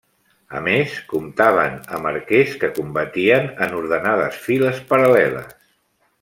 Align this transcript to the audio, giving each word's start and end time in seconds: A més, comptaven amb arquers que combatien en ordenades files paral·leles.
A 0.59 0.59
més, 0.67 0.95
comptaven 1.11 1.75
amb 1.97 2.09
arquers 2.13 2.55
que 2.63 2.71
combatien 2.79 3.47
en 3.67 3.77
ordenades 3.83 4.41
files 4.47 4.81
paral·leles. 4.95 5.55